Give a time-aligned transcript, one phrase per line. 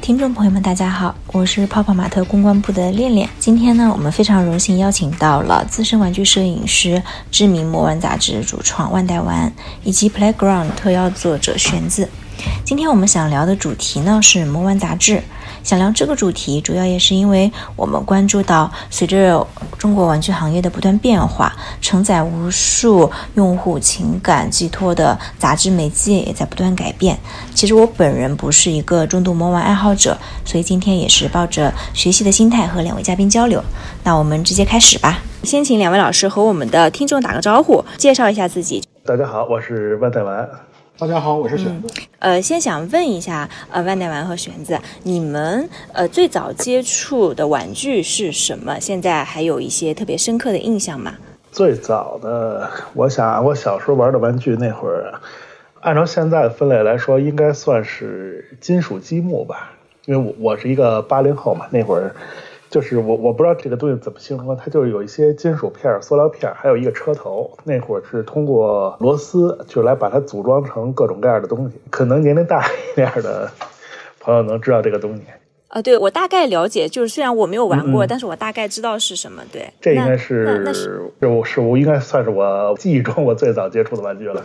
[0.00, 3.28] 听众朋友们，大家好，我是泡泡玛特公关部的恋恋。
[3.40, 9.52] 今天呢，我们非常荣幸邀请到了资深玩具摄影师、知名魔玩杂志主创万代玩，
[9.82, 12.08] 以及 Playground 特邀作者玄子。
[12.64, 15.20] 今天我们想聊的主题呢是魔玩杂志。
[15.66, 19.44] 想聊这个主题，主要也是因为我们关注到，随着
[19.76, 27.18] 中国玩具行业的不断变化，承载无数用户情感寄托的杂志媒介也在不断改变。
[27.52, 33.60] 其实我本人不是一个重度魔玩爱好者，所以今天也是抱着学习的心态和两位嘉宾交流。
[34.04, 35.18] 那我们直接开始吧。
[35.42, 38.84] 先请两位老师和我们的听众打个招呼，介绍一下自己。
[39.04, 40.48] 大家好，我是万代玩。
[40.98, 41.88] 大家好，我是玄子。
[42.20, 48.80] 呃，先想问一下，呃，万代丸和玄子，你们呃最早接触的玩具是什么？
[48.80, 51.14] 现在还有一些特别深刻的印象吗？
[51.52, 55.12] 最早的，我想我小时候玩的玩具那会儿，
[55.82, 59.72] 按照现在的分类来说，应该算是金属积木吧，
[60.06, 62.16] 因为我我是一个八零后嘛，那会儿。
[62.76, 67.50] 就是我我不知道这个东西怎么形容，它就是有一些金属片、塑料片，还有一个车头。
[67.64, 71.76] 那会儿是通过螺丝就来把它组装成各种各样的东西。
[71.88, 73.50] 可能年龄大一点的
[74.20, 75.22] 朋友能知道这个东西。
[75.68, 79.42] 啊，对我大概了解，就是虽然我没有玩过，但是我大概知道是什么。
[79.50, 81.00] 对，这应该是是
[81.46, 84.44] 是我应该算是我记忆中我最早接触的玩具了。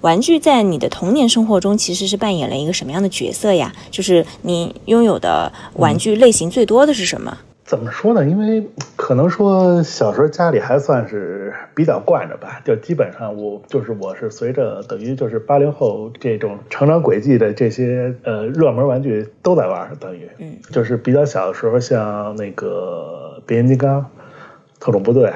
[0.00, 3.72] 玩具在你的童年生活中其实是扮演了一个什么样的角色呀？
[3.90, 7.36] 就是你拥有的玩具类型最多的是什么？
[7.64, 8.24] 怎么说呢？
[8.24, 24.04] 因为可能说小时候家里还算是比较惯着吧，就基本上我就是我是随着等于就是八零后这种成长轨迹的这些呃热门玩具都在玩，等于嗯，就是比较小的时候像那个变形金刚、
[24.80, 25.32] 特种部队。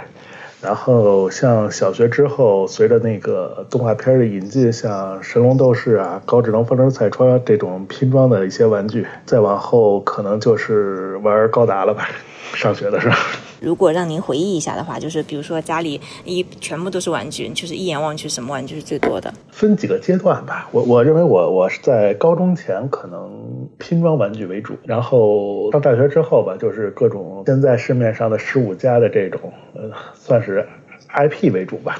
[0.65, 12.09] 然后像小学之后，随着那个动画片的引进，像神龙斗士啊、高智能风筝赛车这种拼装的一些玩具，再往后可能就是玩高达了吧。
[12.55, 13.17] 上学的时候，
[13.65, 19.33] 如果让您回忆一下的话，就是比如说家里一全部都是玩具，就是一眼望去什么玩具是最多的？
[19.51, 20.69] 分几个阶段吧。
[20.70, 29.41] 我我认为我我是在高中前可能拼装玩具为主，然后上大学之后吧，就是各种现在市面上的十五家的这种，
[29.74, 30.67] 呃，算是
[31.14, 31.98] IP 为主吧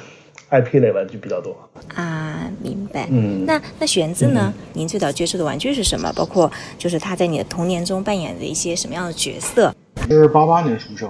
[0.51, 1.55] ，IP 类玩具比较多。
[1.95, 3.07] 啊，明白。
[3.09, 4.53] 嗯，那那玄子呢？
[4.73, 6.11] 您最早接触的玩具是什么？
[6.15, 9.73] 包括就是他在你的童年中扮演的一些什么样的角色？
[10.09, 11.09] 是八八年出生，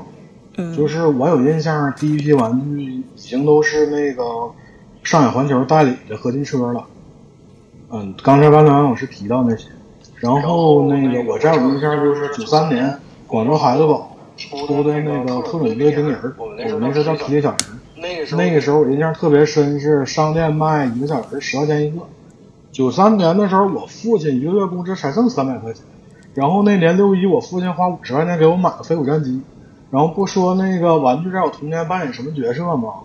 [0.58, 4.24] 嗯，就是我有印象，第一批玩具已经都是那个
[5.04, 6.86] 上海环球代理的合金车了。
[7.92, 9.68] 嗯，刚才班长老师提到那些，
[10.20, 17.60] 然后那个我再有印象就是九三年广州孩子宝出的那个特种队冰人儿，我们那时候叫皮皮小人。
[18.38, 22.02] 那个时候我印象特别深，是商店卖一个小时十块钱一个。
[22.72, 25.84] 九三年的时候，我父亲一个月工资才剩三百块钱。
[26.34, 29.42] 然后那年六一，我父亲花五十块钱给我买了飞虎战机。
[29.96, 32.96] 然后不说那个玩具在我童年扮演什么角色吗？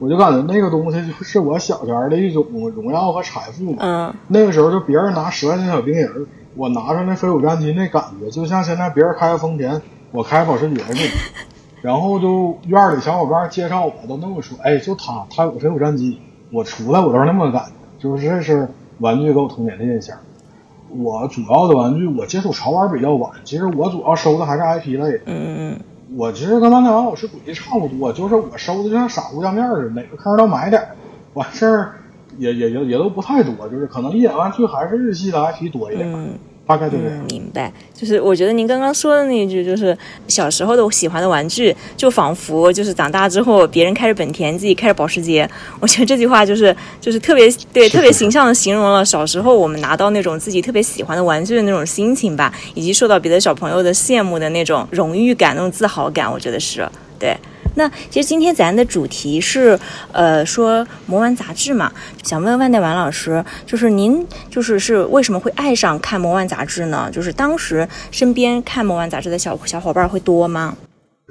[0.00, 2.44] 我就感觉那个东西就是我小前的一种
[2.74, 3.76] 荣耀和财富嘛。
[3.78, 4.14] 嗯。
[4.26, 9.80] 那个时候就别人拿十块钱小兵人，我拿上那飞虎战机，那感觉就像现在别人开个丰田，
[10.10, 11.00] 我开保时捷似的。
[11.82, 16.18] 然后就院里小伙伴介绍我都那么说，哎，就他，他有飞虎战机，
[16.50, 17.66] 我出来我都是那么感
[18.00, 18.68] 觉，就是这是
[18.98, 20.16] 玩具给我童年的印象。
[20.88, 23.30] 我主要的玩具，我接触潮玩比较晚。
[23.44, 25.20] 其实我主要收的还是 IP 类。
[25.26, 25.80] 嗯嗯
[26.16, 30.88] 我其实跟万代王老师轨迹差不多，就是我收的就像傻乎酱面似的，哪个坑都买点儿，
[31.34, 31.94] 完事儿
[32.36, 36.12] 也也也也都不太多，就是可能一眼望去还是日系的 IP 多一点。
[36.12, 36.38] 嗯。
[36.70, 37.24] 大概就这样。
[37.28, 39.96] 明白，就是我觉得您刚刚说的那一句，就是
[40.28, 45.48] 小时候的我喜欢的玩具，就仿佛就是长大之后别人开着本田，自己开着保时捷。
[45.80, 56.30] 我觉得这句话就是就是特别对，特别形象的形容了小时候我们拿到那种自己特别喜欢的玩具的那种心情吧，以及受到别的小朋友的羡慕的那种荣誉感、那种自豪感。
[56.30, 56.88] 我觉得是
[57.20, 57.36] 对。
[57.76, 59.78] 那其实今天咱的主题是，
[60.10, 61.92] 呃，说魔玩杂志嘛，
[62.24, 67.08] 想问问万代丸老师，就是您就是是为什么会爱上看魔玩杂志呢？
[67.12, 70.76] 就是当时身边看魔玩杂志的小小伙伴会多吗？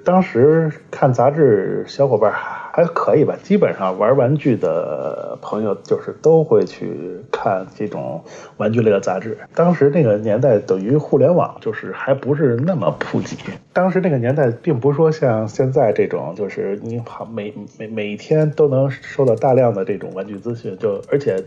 [0.06, 2.32] 当时看杂志小伙伴
[2.80, 8.24] 还可以吧，基本上玩玩具的朋友就是都会去看这种
[8.56, 9.38] 玩具类的杂志。
[9.54, 13.36] 当时那个年代等于互联网就是还不是那么普及，
[13.74, 21.44] 当时那个年代并不是说像现在这种，就是你好每每每天都能收到大量的这种玩具资讯，就而且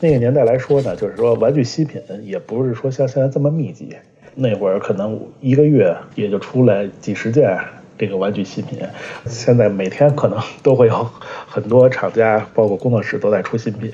[0.00, 3.96] 那个年代来说呢，就是说玩具新品也不是说像现在这么密集，
[4.34, 7.58] 那会儿可能一个月也就出来几十件。
[7.98, 8.78] 这个玩具新品，
[9.26, 11.08] 现在每天可能都会有
[11.46, 13.92] 很多厂家，包括工作室都在出新品，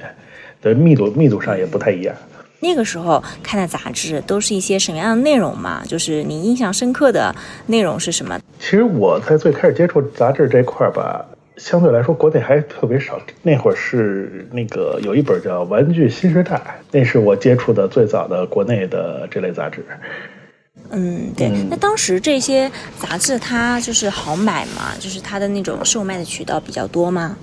[0.63, 2.15] 的密度密度上也不太一样。
[2.63, 5.83] 那个时候看的杂志都是一些什么样的内容嘛？
[5.87, 7.35] 就是你印象深刻的
[7.67, 8.39] 内容是什么？
[8.59, 11.25] 其实我在最开始接触杂志这块儿吧，
[11.57, 13.19] 相对来说国内还特别少。
[13.43, 16.57] 那会儿是那个有一本叫《玩具新时代》，
[16.91, 19.83] 那是我接触的最早的国内的这类杂志。
[20.91, 21.49] 嗯，对。
[21.69, 24.93] 那当时这些杂志它就是好买吗？
[24.99, 27.37] 就是它的那种售卖的渠道比较多吗？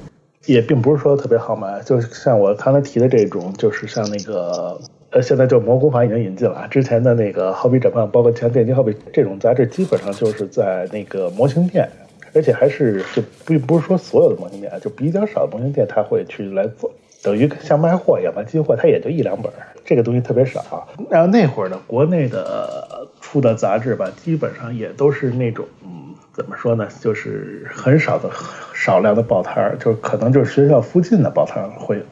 [0.45, 4.79] 也并不是说特别好买，就像我刚才提的这种，就是像那个。
[5.09, 6.67] 呃，现在就蘑菇坊已经引进了。
[6.69, 11.89] 之前的那个好比展望，包括像电机好比这种杂志，基本上就是在那个模型店，
[12.33, 16.91] 而且还是就并不是说所有的模型店，就比较少的模型店他会去来做，
[17.27, 19.51] 等于像卖货一样，吧进货，它也就一两本，
[19.83, 20.87] 这个东西特别少。
[21.09, 28.31] 然后那会儿呢，国内的出的杂志吧，基本上也都是那种，嗯，怎么说呢，就是很少的
[28.73, 32.03] 少量的报摊儿，就可能就是学校附近的报摊儿会有。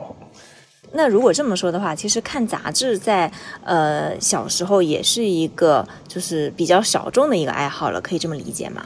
[0.91, 3.31] 那如果这么说的话，其实看杂志在
[3.63, 8.81] 呃小时候也是一个就是比较小众的一个爱好了，可以这么理解吗？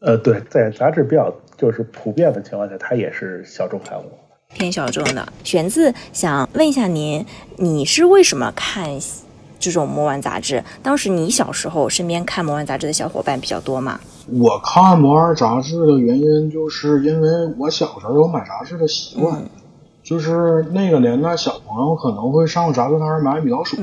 [0.00, 4.10] 呃，对，在杂志比较就是普遍的情况下，它也是小众刊物，
[4.58, 5.26] 偏小众的。
[5.44, 7.24] 玄子想问一下您，
[7.56, 8.90] 你是为什么看
[9.60, 10.62] 这种魔玩杂志？
[10.82, 14.00] 当时你小时候身边看魔玩杂志的小伙伴比较多吗？
[14.26, 19.40] 我看魔玩杂志的原因，就是因为我小时候有买杂志的习惯。
[20.02, 23.76] 就是那个年代，小朋友可能会上杂志摊买米老鼠，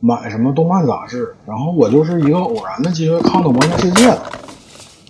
[0.00, 1.34] 买什么动漫杂志。
[1.46, 4.04] 然后我就是一个偶然的机会看到《魔兽世界》。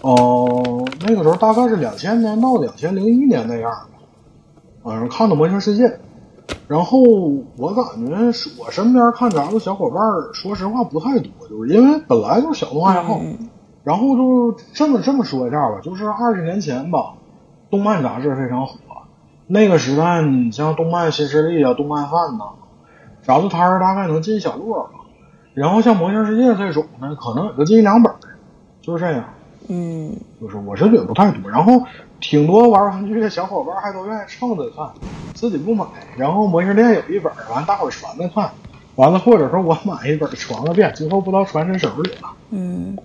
[0.02, 3.97] 哦，那个时候大概是两千年到两千零一年那样吧。
[4.90, 5.86] 嗯，看的《魔兽世界》，
[6.66, 6.98] 然后
[7.56, 8.14] 我感觉
[8.58, 10.00] 我身边看杂志小伙伴，
[10.32, 13.20] 说实话不太多，就是因为本来就是小众爱好。
[13.84, 17.14] 然后就这么这么说一下吧，就是二十年前吧，
[17.70, 18.74] 动漫杂志非常火。
[19.46, 22.44] 那个时代，你像动漫新势力啊、动漫饭呐，
[23.22, 24.90] 杂志摊儿大概能进一小摞吧。
[25.54, 28.12] 然后像魔兽世界这种呢，可能也就进一两本，
[28.82, 29.24] 就是这样。
[29.68, 31.50] 嗯，就是我是觉得不太多。
[31.50, 31.72] 然后
[32.20, 34.88] 挺多玩玩具的小伙伴还都愿意蹭着看，
[35.34, 35.84] 自己不买。
[36.16, 38.50] 然后模型店有一本，完大伙儿传着看，
[38.96, 42.30] 完了或者说我买一本传个遍，最后不知道传谁手里了。
[42.50, 42.96] 嗯。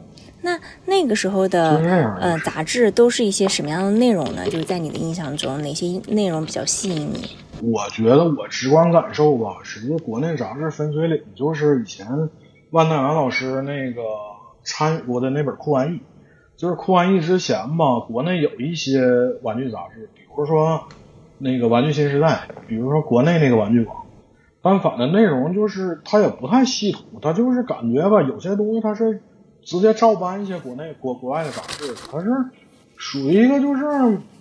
[0.45, 1.77] 那那个时候的
[2.19, 4.44] 呃杂志都是一些什么样的内容呢？
[4.48, 7.30] 就是在你的印象中，哪些内容比较吸引你？
[7.62, 12.06] 我觉得我直观感受吧，实际国内杂志分水岭，就是以前
[12.71, 14.01] 万代阳老师那个
[14.65, 16.01] 参与过的那本酷玩意。
[16.57, 19.01] 就是酷玩意之前吧，国内有一些
[19.41, 20.83] 玩具杂志，比如说
[21.38, 24.05] 那个玩具新时代，比如说国内那个玩具王，
[24.61, 29.21] 但反正内容就是它也不太系统，它就是感觉吧，有些东西它是。
[29.65, 32.27] 直接照搬一些国内国国外的杂志，它是
[32.97, 33.85] 属于一个就是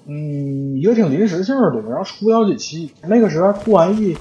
[0.05, 2.93] 嗯一个挺临时性的，然后出不了几期。
[3.03, 4.17] 那个时代酷玩意，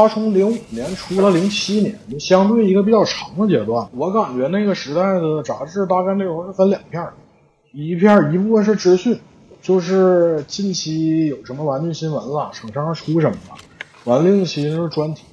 [0.00, 3.86] 它从零五年出了零七年，就相对一个比较长的阶段。
[3.92, 7.12] 我感觉那个时代的杂志大概内容是分两片儿，
[7.72, 9.18] 一片一部分是资讯，
[9.60, 13.56] 就是近期有什么玩具新闻了，厂商出什么了。
[14.04, 15.24] 完另一期就是专题。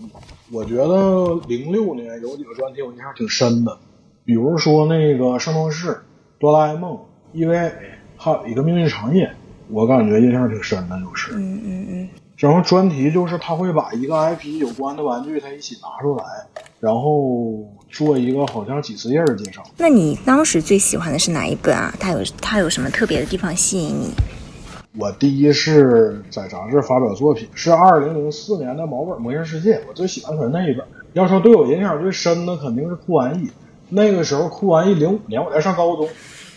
[0.52, 3.78] 我觉得零六年有几个专题我印象挺深的。
[4.26, 5.98] 比如说那个圣斗士、
[6.38, 7.00] 哆啦 A 梦、
[7.34, 7.72] EVA，
[8.18, 9.32] 还有一个命运长夜，
[9.70, 11.32] 我感觉印象挺深的，就是。
[11.34, 12.10] 嗯嗯嗯。
[12.38, 16.24] 然后专题就是他会把一个 IP 有关的玩具，他一起拿出来，
[16.80, 19.64] 然后做一个好像几十页的介绍。
[19.76, 21.92] 那你当时最喜欢的是哪一本啊？
[22.00, 24.12] 它有它有什么特别的地方吸引你？
[25.00, 30.86] 我第一是在杂志发表作品，是二零零四年的毛本《魔兽世界》，我最喜欢的是那一本。
[31.14, 33.50] 要说对我影响最深的，肯定是酷玩意。
[33.90, 36.08] 那个时候酷玩意零五年我在上高中，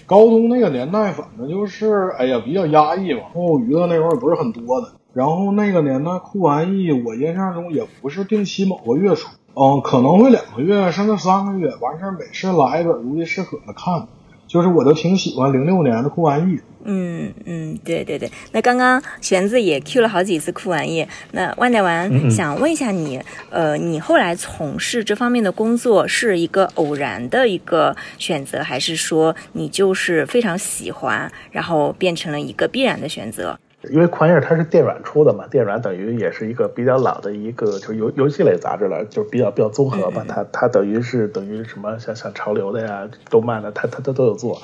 [0.04, 4.92] 高中那个年代反正就是哎呀比较压抑嘛，然后娱乐内容也不是很多的。
[5.12, 14.06] 然后那个年代酷玩意我印象中也不是定期某个月出，嗯，可能会两个月甚至三个月，完事儿每次来一本如饥似渴的看。
[14.46, 16.58] 就是我都挺喜欢零六年的酷玩意。
[16.82, 18.28] 嗯嗯，对对对。
[18.50, 21.06] 那刚刚玄子也 Q 了好几次酷玩意。
[21.30, 33.56] 那万代丸想问一下你，呃，你后来从事这方面的工作是一个偶然的一个选择，还是说你就是非常喜欢，然后变成了一个必然的选择？
[33.88, 40.22] 因为宽页它是电软出的嘛，电软等于也是一个比较老的一个就游游戏类杂志了，就比较比较综合吧。
[40.28, 44.60] 它它等于是等于什么像像潮流的呀、动漫的，它它它都有做。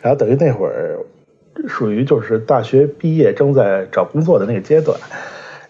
[0.00, 0.98] 然后等于那会儿
[1.66, 4.96] 属于就是大学毕业正在找工作的那个阶段。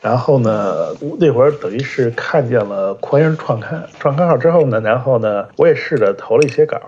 [0.02, 6.78] 然后呢，那会儿等于是看见了宽页创刊创刊号之后呢，然后呢，我也试着投了一些稿。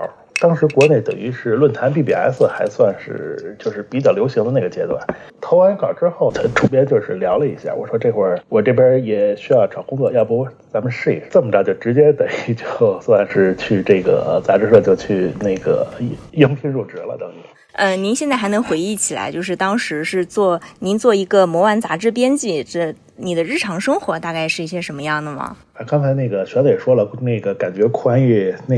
[0.43, 5.01] 当时国内等于是论坛 BBS 还算是就是比较流行的那个阶段。
[5.41, 11.27] 投完稿之后，他主编就是聊了一下，我说这会儿我这边也需要找工作，要不咱们试一试？
[11.31, 15.87] 这么着就直接等于就算是去这个杂志社就去那个
[16.33, 17.35] 应聘入职了，等于。
[17.73, 25.57] 呃，您现在还能回忆起来，就是当时是做您做一个魔丸杂志编辑，这你的日常生活大概是一些什么样的吗？
[25.87, 28.77] 刚才那个玄子也说了，那个感觉宽裕那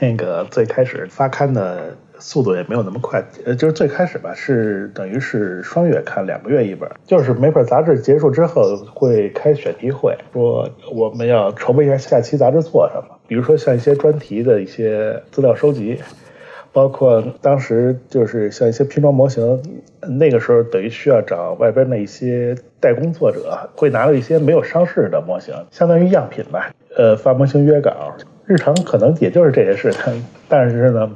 [0.00, 15.98] 那个最开始发刊的速度也没有那么快，呃，就是最开始吧，是等于是双月刊，两个月一本，就是每本杂志结束之后会开选题会，说我们要筹备一下下期杂志做什么，比如说像一些专题的一些资料收集。
[16.72, 19.60] 包括当时就是像一些拼装模型，
[20.18, 26.70] 那个时候等于需要找外边的一些代工作者，会拿到一些没有上市的模型，相当于样品吧。
[26.96, 28.14] 呃，发模型约稿，
[28.46, 29.92] 日常可能也就是这些事。
[30.48, 31.10] 但是呢，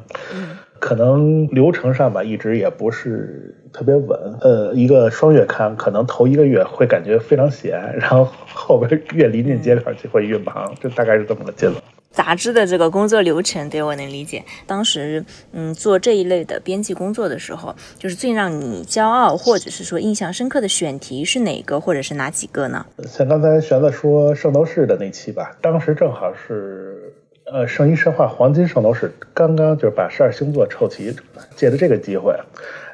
[0.79, 4.19] 可能流程上吧，一直也不是特别稳。
[4.41, 11.75] 呃，一个双月刊，可能头一个月会感觉非常闲，然后后边越临近截稿就会越忙，这大概是这么个节奏。
[12.13, 14.45] 杂志的这个工作流程，对我能理解。
[14.67, 22.85] 当时，嗯，做这一类的编辑工作的时候，就是最让你骄傲或者是说印象深刻的选题是哪个，或者是哪几个呢？
[23.09, 27.15] 像刚才玄子说圣斗士的那期吧，当时正好是
[27.47, 31.17] 呃圣衣神话黄金圣斗士刚刚就是把十二星座凑齐，
[31.57, 32.35] 借着这个机会。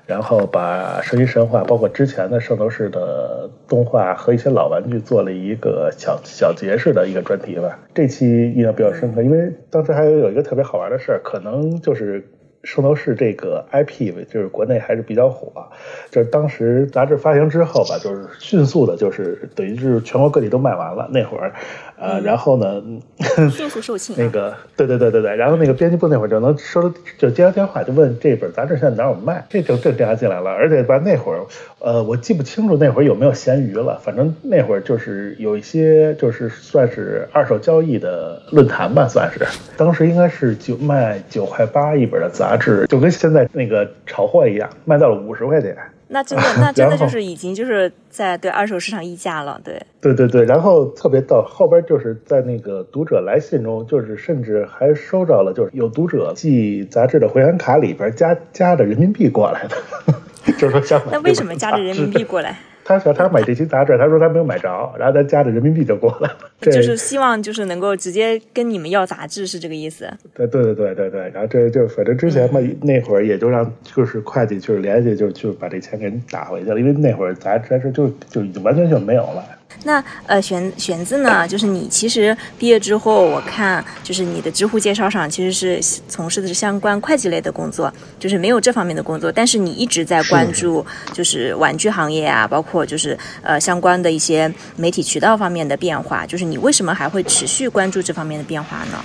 [0.09, 7.79] 然后把《圣衣神话》包括之前的圣斗士的动画和一些老玩具做了一个小小节式的一个专题吧。
[7.95, 12.27] 这期印象比较深刻，因为当时还有有一个特别好玩的事儿，可能就是。
[12.65, 15.65] 圣斗士这个 IP 就是国内还是比较火，
[16.11, 21.09] 就是当时杂志发行之后吧，就是迅速的，就是等于是全国各地都卖完了。
[21.13, 21.55] 那会儿，
[22.01, 22.83] 呃，然后呢，
[23.51, 24.15] 迅速售罄。
[24.17, 30.51] 那个，对对对对对，然后那个编辑部那会儿就能收到，就接到电话，就问这本杂志现在哪有卖，这就这电话进来了。
[30.51, 31.41] 而且吧，那会儿，
[31.79, 39.47] 呃，我记不清楚那会儿有没有闲鱼了，反正那会儿就是有一些就是算是二手交易的论坛吧，算是。
[39.77, 42.49] 当时应该是九卖九块八一本的杂。
[42.49, 45.77] 杂志就跟现在那个炒货一样，卖到了五十块钱。
[46.09, 49.81] 那真的，那真的就是已经就是在对二手市场溢价了，对。
[50.01, 59.77] 对对对，然后特别到，后边就是在那个读者来信中，就是甚至还收着了，就是有读者寄杂志的会员卡里边加加的人民币过来的，
[60.57, 62.57] 就是说想那为什么加着人民币过来？
[62.89, 64.67] 他说他买这期杂志，他说他没有买着，
[64.99, 66.39] 然后他加着人民币就过来了。
[66.63, 70.11] 就是希望就是能够直接跟你们要杂志，是这个意思？
[70.33, 71.21] 对对对对对对。
[71.35, 79.45] 然后这就反正之前嘛，那会儿也就让就是会计就是联系，就就把这钱给人打回去了，因为那会儿杂志就就已经完全就没有了。
[79.85, 81.47] 那呃，玄玄子呢？
[81.47, 89.31] 就是你其实毕业之后，我看就是你的知乎介绍上其实是从事的是相关会计类的工作，就是没有这方面的工作。
[89.31, 96.27] 但是你一直在关注就是玩具行业啊，包括就是呃相关的一些媒体渠道方面的变化。
[96.27, 99.05] 就是你为什么还会持续关注这方面的变化呢？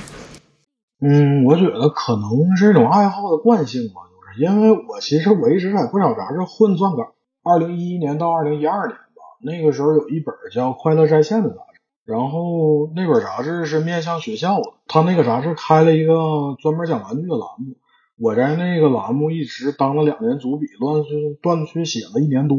[1.05, 8.97] 嗯，我觉得可能是一种爱好的惯性吧，就是因为我其实我一直在不少杂志混撰稿，二零一一年到二零一二年。
[9.43, 14.73] 那个时候有一本叫《快乐在线》的杂志，然后那本杂志是面向学校的。
[14.87, 17.75] 他那个杂志开了一个专门讲玩具的栏目，
[18.17, 22.57] 我在那个栏目一直当了两年主笔，断续断续写了一年多。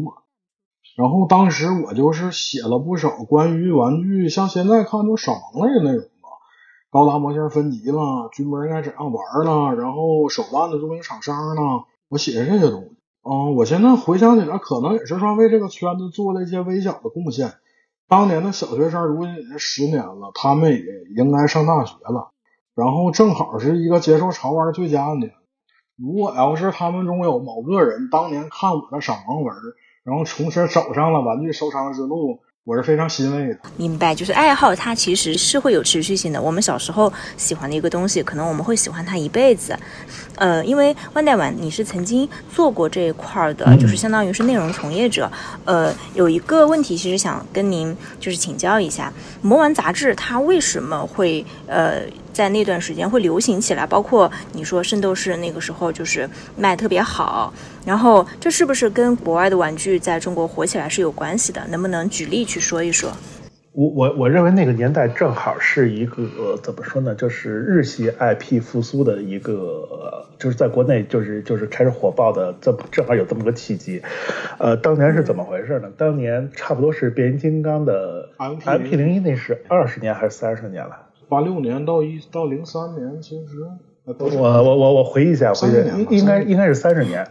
[0.96, 6.28] 然后当时我就是写了不少关于玩具，像现在看就爽萌类的内容吧，
[6.90, 11.62] 高达模型分级了，军模应该怎样玩了，然后手办的著名厂商呢，
[12.08, 12.90] 我写的这些东西。
[13.26, 17.54] 嗯，我现在回想起来，可能也是说为这个圈子做了一些微小的贡献。
[18.06, 20.84] 当年的小学生，如今已经十年了，他们也
[21.16, 22.32] 应该上大学了。
[22.74, 25.32] 然后正好是一个接受潮玩最佳年。
[25.96, 29.56] 如果要是他们中有某个人当年看我的赏盲文，
[30.02, 32.40] 然后从此走上了玩具收藏之路。
[32.66, 33.58] 我是非常欣慰的。
[33.76, 36.40] 明白，就是爱好，它其实是会有持续性的。
[36.40, 39.78] 我们小时候喜欢的一个东西，可能我们会喜欢它一辈子。
[40.36, 45.30] 呃，因为万代玩，你是曾经做过这一块的，就是相当于是内容从业者。
[45.66, 52.00] 呃，有一个问题，其实想跟您就是请教一下，魔玩杂志它为什么会呃？
[52.34, 57.54] 在那段时间会流行起来，包括你说圣斗士那个时候就是卖特别好，
[57.86, 61.64] 然后这是不是跟国外的玩具在中国火起来是有关系的？
[61.70, 63.10] 能不能举例去说一说？
[63.72, 67.14] 我我我认为那个年代正好是一个怎么说呢？
[67.14, 74.00] 就是日系 IP 复苏的一个，就是在国内就是就是开始火爆的，这么正好有这么个契机。
[74.58, 75.88] 呃，当年是怎么回事呢？
[75.96, 80.96] 当年差不多是变形金刚的 MP 零一，那是二十年还是三十年了？
[81.34, 83.66] 八六年到一到零三年，其实
[84.06, 87.26] 我我我我回忆一下，回忆应应该应该是三十年。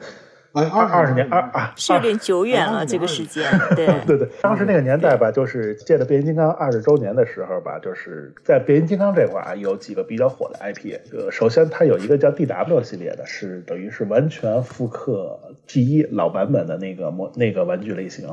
[0.54, 3.44] 哎，二二十年，二啊，是有点久远了，这个时间，
[3.76, 4.30] 对 对对。
[4.40, 10.96] 当时那个年代吧，就是借着变形金刚二十周年的时候吧，就是在变形金刚这块啊，有几个比较火的 IP。
[11.12, 18.30] 呃，首先它有一个叫 DW 系列的，是等于是完全复刻 G 一老版本的那个模那个玩具类型。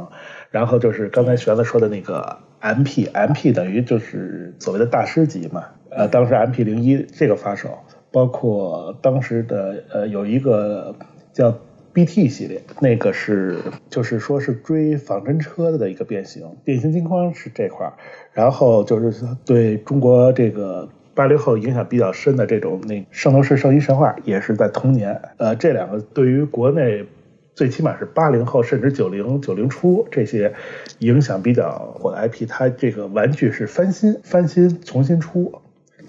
[0.50, 5.64] 然后就是刚才玄子说的那个 MP，MP 等于就是所谓的大师级嘛。
[5.88, 7.78] 呃，当时 MP 零一这个发售，
[8.12, 10.94] 包括当时的呃有一个
[11.32, 11.56] 叫。
[11.92, 17.92] B T 系列那个是，就是说是追仿真车的一个变形，变形金刚是这块儿，
[18.32, 27.04] 然后就是对中国这个八零后影响比较深的这种那圣斗士圣衣神话也是在同年，呃，这两个对于国内
[27.54, 30.54] 最起码是八零后甚至九零九零初这些
[31.00, 35.59] 影响比较火的 I P，它这个玩具是翻新翻新重新出。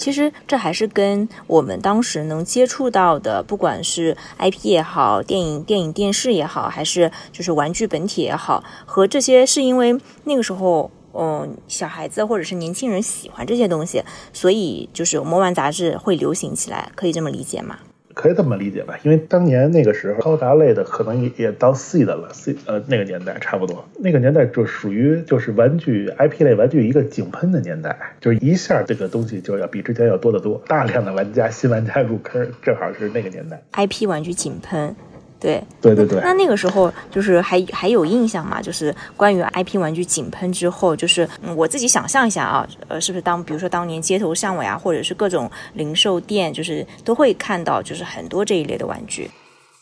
[0.02, 14.04] 其实这还是跟我们当时能接触到的，不管是 IP 也好，电影、电影、电视也好，还是就是玩具本体也好，和这些是因为那个时候，嗯，小孩子或者是年轻人喜欢这些东西，
[14.34, 17.78] 所以就是魔玩杂志会流行起来，可以这么理解吗？
[18.14, 34.96] 可以这么理解吧，因为当年那个时候高达类的可能也也到 C 的了，C 呃那个年代差不多，那个年代就属于就是玩具 IP 类玩具一个井喷的年代，就是一下这个东西就要比之前要多得多，大量的玩家新玩家入坑，正好是那个年代，IP 玩具井喷。
[35.42, 38.62] 对对对对，那那个时候就是还还有印象嘛？
[38.62, 49.30] 就是关于 IP 玩具井喷之后，就是我自己想象一下啊，呃，是不是当比如说当年街头巷尾啊，或者是各种零售店，就是都会看到就是很多这一类的玩具。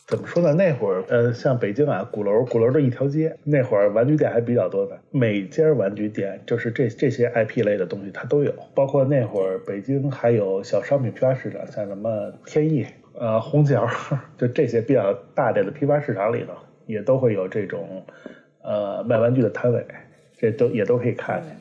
[0.06, 0.52] 怎么说呢？
[0.54, 12.84] 那会儿呃，像北京啊，鼓楼鼓楼的一条街，那会儿玩具店还比较多的，每家玩具店就是这这些 IP 类的东西它都有，包括那会儿北京还有小商品批发市场，像什么天意。
[13.18, 13.86] 呃，虹桥
[14.38, 16.52] 就这些比较大点的批发市场里头，
[16.86, 18.04] 也都会有这种
[18.62, 19.86] 呃卖玩具的摊位，
[20.38, 21.56] 这都也都可以看见。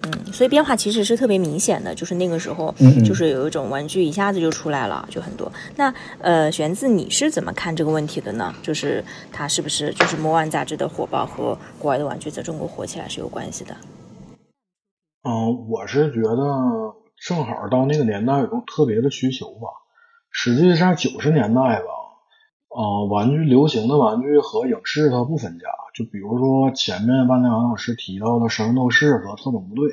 [0.00, 2.72] 嗯，所以变化其实是特别明显的，就是那个时候，
[3.04, 5.52] 就是有一种玩具一下子就出来了，就很多。
[5.74, 8.54] 那呃，玄子你是怎么看这个问题的呢？
[8.62, 13.76] 就是它是不是就是魔玩杂志的火爆和国外的玩具在中国火起来是有关系的？
[15.24, 16.36] 嗯，我是觉得
[17.26, 19.66] 正好到那个年代有种特别的需求吧。
[20.40, 21.86] 实际上九十年代吧，
[22.68, 25.66] 呃，玩具流行的玩具和影视它不分家。
[25.96, 29.88] 就比如说前面万代王老师提到的《神斗士》和《特种部队》，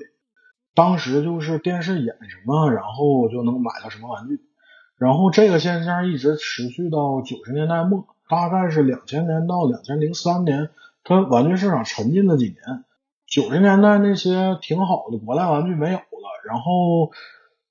[0.75, 4.39] 当时就是电视演什么，然后就能买到什么玩具。
[4.99, 10.69] 然后这个现象一直持续到九十年代末，大概是两千年到两千零三年，
[11.03, 12.59] 它玩具市场沉浸了几年。
[13.25, 17.09] 九十年代那些挺好的国代玩具没有了，然后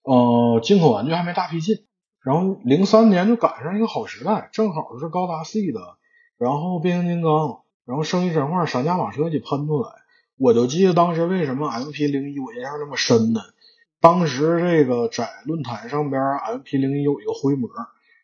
[0.02, 1.76] 呃，进口玩具还没大批进。
[2.24, 5.80] 然后零三年就赶上一个好时代，正好是高达 C 的，
[6.38, 9.90] 然后变形金刚，然后圣衣神话、闪加马车一喷出来。
[10.38, 13.40] 我就记得当时为什么 MP 零一我印象这么深呢？
[14.00, 17.68] 当时这个在论坛上边，MP 零一有一个灰模，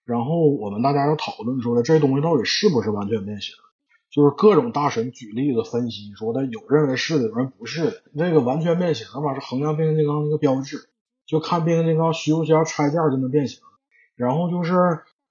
[0.06, 3.54] 然后我们大家就讨论出来这东西到底是不是完全变形？
[4.10, 8.02] 就是各种大神举例子分析说的，有认为是的，有人不是的。
[8.12, 10.88] 那个完全变形吧，是衡量变形金刚的一个标志，
[11.26, 13.60] 就看变形金刚需不需要拆件就能变形。
[14.20, 14.74] 然后就是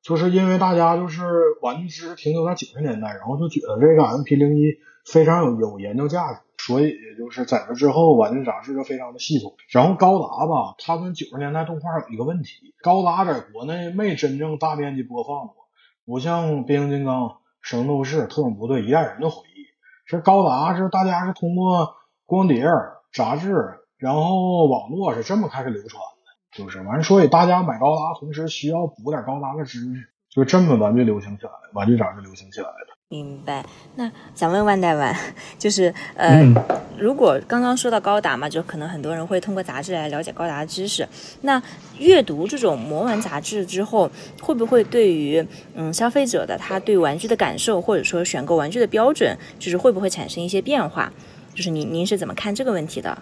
[0.02, 1.24] 就是因为大家就是
[1.62, 4.64] 玩具知识停留在九十年代，然后就觉得这个 MP 零一
[5.06, 9.54] 非常有有研究价值，所以也就是在这之后，玩具杂志就非常的系统。
[9.70, 15.54] 然后高达吧，它跟九十年代动画有一个问题，高达在国内没真正大面积播放过，
[16.08, 19.68] 不像变形金刚、神斗士、特种部队一代人的回忆。
[20.06, 21.94] 是高达是大家是通过
[22.26, 22.66] 光碟、
[23.14, 23.54] 杂志，
[23.98, 26.02] 然后网络是这么开始流传。
[26.56, 32.96] 就是完，所以大家买高达同时需要补点高达的知识，就这么玩具流行起来玩具展就流行起来的。
[33.12, 33.66] 明白。
[33.96, 35.16] 那想问万代万，
[35.58, 36.44] 就是呃，
[36.98, 41.08] 如果刚刚说到高达嘛，就可能很多人会通过杂志来了解高达的知识。
[41.42, 41.60] 那
[41.98, 44.10] 阅读这种魔玩杂志之后，
[44.42, 51.12] 会不会对于嗯消费者的他对玩具的感受，或者说选购玩具的标准，就是会不会产生一些变化？
[51.56, 53.18] 就是您您是怎么看这个问题的？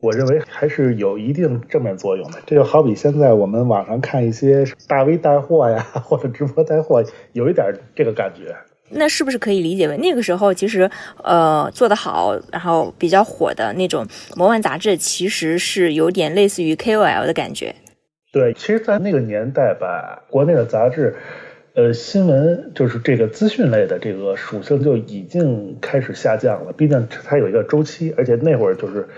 [0.00, 2.38] 我认为还是有一定正面作用的。
[2.46, 8.54] 这就好比现在我们网上看一些大 V 带货呀，或者直播带货，有一点这个感觉。
[8.90, 10.88] 那是不是可以理解为那个时候其实
[11.24, 14.06] 呃做得好，然后比较火的那种
[14.36, 17.74] 魔幻杂志，其实是有点类似于 KOL 的感觉？
[18.32, 21.16] 对，其实，在那个年代吧，国内的杂志，
[21.74, 26.72] 呃，新闻就是这个资讯类的这个属性就已经开始下降了。
[26.72, 29.08] 毕竟它有一个周期，而且那会儿就是。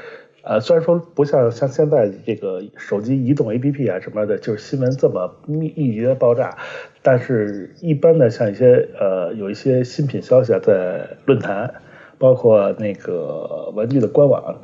[0.48, 6.56] 呃，虽然说不像像现在这个手机移动 APP 啊什么的，就是新闻这么密密集的爆炸，
[7.02, 11.74] 但是一般的像一些呃有一些新品消息啊，在论坛，
[12.16, 14.58] 包括那个玩具的官网。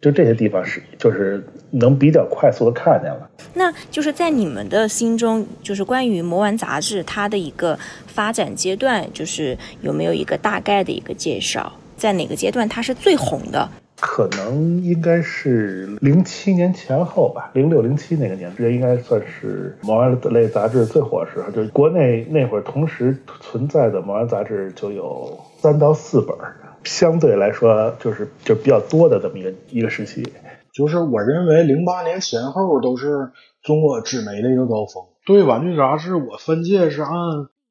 [0.00, 3.30] 就这些地方是，就是能比较快速的看见了。
[3.52, 11.70] 那就是在你们的心中，就是关于魔玩杂志它的一个发展阶段，就是有没有一个大概的一个介绍？
[11.98, 13.68] 在哪个阶段它是最红的？
[14.00, 21.50] 可能应该是零七年前后吧，零六零七那个年，这应该算是毛玩类杂志最火的时候。
[21.50, 26.36] 就是国内那会儿同时存在的毛玩杂志就有三到四本。
[26.82, 30.32] 相对来说，就是就比较多的这么一个一个时期，
[30.72, 33.32] 就是我认为零八年前后都是
[33.62, 35.04] 中国纸媒的一个高峰。
[35.26, 37.10] 对玩具杂志，我分界是按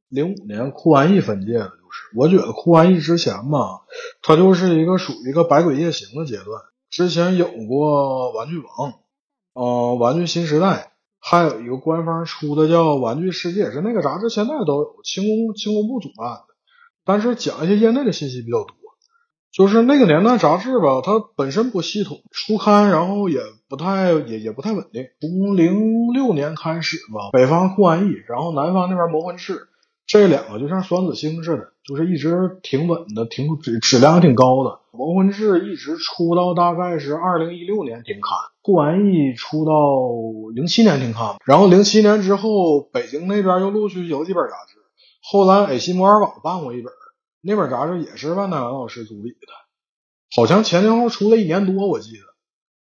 [0.10, 3.82] 零五年酷玩艺分界的，就是我觉得酷玩艺之前吧，
[4.22, 6.62] 它就是一个属于一个百鬼夜行的阶段。
[6.89, 8.93] 之前有过玩具王，
[9.54, 16.45] 呃，玩具新时代，还有一个官方出的叫玩具世界，是那个杂志现在都有，轻工轻工部主办的，
[17.06, 18.76] 但是讲一些业内的信息比较多。
[19.52, 25.06] 就是那个年代杂志吧，它本身不系统出刊，然后也不太也也不太稳定。
[25.19, 29.69] 从零六年开始吧，北方酷玩艺，然后南方那边魔魂志，
[30.10, 34.80] 这两个就像双子星似的，就是一直挺稳的，挺质质量挺高的。
[34.89, 39.72] 魔魂志一直出到大概是二零一六年停刊，顾安逸出到
[40.56, 44.80] 零七年停刊，然后零七年之后，北京那边又陆续有几本杂志，
[45.22, 46.91] 后来 A 西摩尔网办过一本。
[47.41, 49.54] 那本杂志也是万代文老师主理的，
[50.36, 52.24] 好像前前后后出了一年多，我记得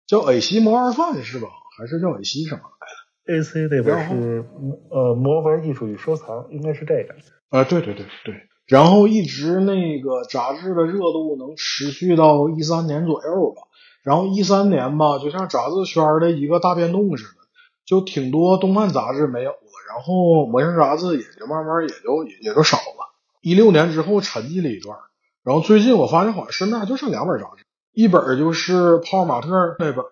[0.06, 1.48] 叫《A 西摩尔饭》是吧？
[1.76, 4.44] 还是叫《A 西什么来的？A C 那本是
[4.90, 7.14] 呃《魔玩艺术与收藏》，应该是这个。
[7.50, 8.35] 啊，对对对对。
[8.66, 13.62] 然后一直那个杂志的热度能持续到一三年左右吧。
[14.02, 17.40] 然后一三年吧，就像杂志圈的一个大变动似的，
[17.85, 19.56] 就挺多动漫杂志没有了，
[19.92, 23.12] 然后模型杂志也就慢慢也就也也就少了。
[23.42, 24.96] 一六年之后沉寂了一段，
[25.44, 30.02] 然后最近我发现好像身边就剩两本杂志，一本就是泡马特那本，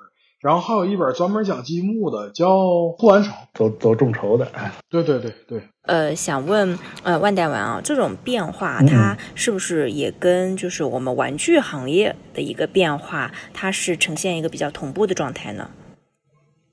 [0.40, 2.46] 然后还有一本专门讲积木的，叫
[2.96, 4.46] 《不完成》，走走众筹的。
[4.88, 5.62] 对对对对。
[5.83, 15.70] 呃，想问呃万代玩啊，这种变化它是不是也跟就是我们玩具行业的一个变化，它是呈现一个比较同步的状态呢？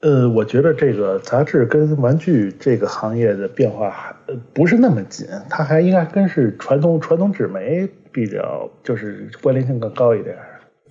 [0.02, 4.14] 呃，我觉得这个杂志跟玩具这个行业的变化还
[4.54, 10.38] 不是那么紧，它还应该跟是传统传统纸媒比较，就是关联性更高一点。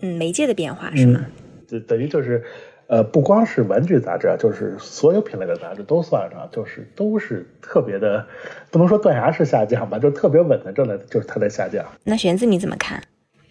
[0.01, 1.21] 嗯，媒介的变化是吗？
[1.21, 1.44] 就
[1.87, 2.45] 等于就是，
[2.87, 8.27] 呃，不光是玩具杂志啊，就是所有品类的杂志都算上，就是都是特别的，
[8.71, 11.85] 不能说断崖式下降吧，就特别稳的正在就是它在下降。
[12.05, 13.03] 那玄子你怎么看？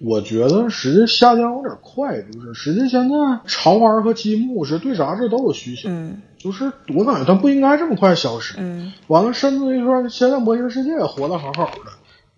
[0.01, 11.91] 我觉得实际下降有点快，就是实际现在潮玩和积木是对杂志都有需求，嗯，就是我感觉它不应该这么快消失，嗯，完了甚至于说现在模型世界也活得好好的，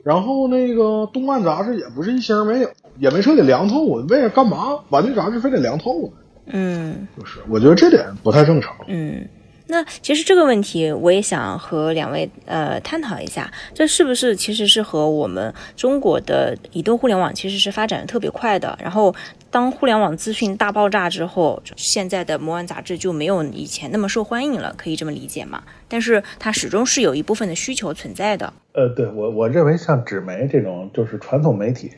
[0.03, 6.09] 然后那个动漫杂志也不是一星没有，也没说得凉透我，为了干嘛玩具杂志非得凉透呢？
[6.47, 9.27] 嗯，就是我觉得这点不太正常，嗯。
[9.67, 19.13] 那其实这个问题，我也想和两位呃探讨一下，这是不是其实是和我们中国的移动互联网其实是发展的特别快的，然后。
[19.51, 25.63] 当互联网资讯大爆炸之后，现在的魔玩杂志就没有以前那么受欢迎了，可以这么理解吗？
[25.87, 28.51] 但是它始终是有一部分的需求存在的。
[28.73, 31.89] 呃，对我我认为像纸媒这种就是传统媒体，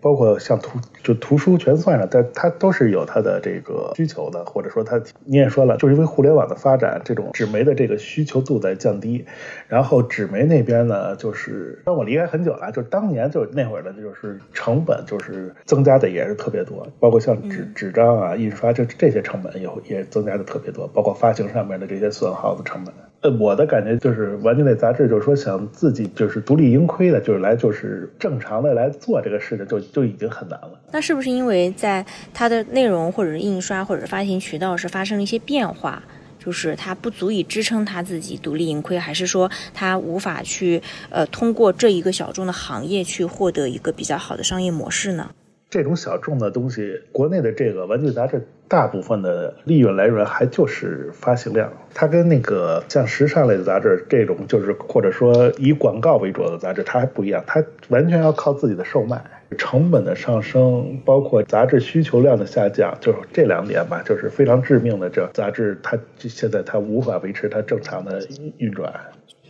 [0.00, 9.24] 包括像图就图书全算上，但它都是有它的这个需求的，或者说它你也说了，就是因为互联网的发展，这种纸媒的这个需求度在降低。
[9.68, 16.84] 然后纸媒那边呢，就是当我离开很久了，就当年就那会儿的，就是成本就是增加的也是特别多。
[17.04, 22.94] 包括像纸纸张啊、印刷这这些成本也也增加的特别多，包括发行上面的这些损耗的成本。
[23.20, 30.80] 呃，我的感觉就是玩具类杂志，就是说想自己就是独立盈亏的，就是来就是正常的来做这个事情，就就已经很难了。
[30.92, 36.02] 那是不是因为在它的内容或者是印刷或者发行渠道是发生了一些变化，
[36.38, 45.30] 就是它不足以支撑它自己独立盈亏，还是说它无法去呃通过这一个小众的行业去获得一个比较好的商业模式呢？
[45.74, 51.68] 这种小众的东西，国内的这个玩具杂志，大部分的利润来源还就是发行量。
[51.92, 57.42] 它跟那个像时尚类的杂志这种，就是或者说以广告为主的杂志，它还不一样。
[57.44, 59.20] 它完全要靠自己的售卖，
[59.58, 65.10] 成本的上升，包括杂志需求量的下降，就是这两点吧，就是非常致命的。
[65.10, 68.24] 这杂志它现在它无法维持它正常的
[68.58, 68.94] 运转。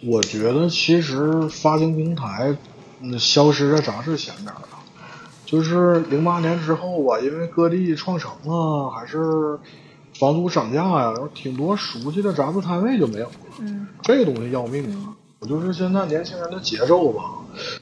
[0.07, 2.57] 我觉得其实发行平台
[3.19, 4.63] 消失在杂志前面了。
[5.55, 9.57] 就是零八年之后吧，因为各地创城啊，还是
[10.19, 13.33] 房租涨价呀，然后挺多熟悉的杂志摊位就没有了。
[13.61, 15.15] 嗯，这个东西要命啊！
[15.39, 17.23] 我就是现在年轻人的节奏吧，